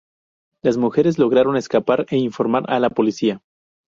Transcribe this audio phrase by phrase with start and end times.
[0.63, 3.43] Las mujeres lograron escapar e informar a la policía.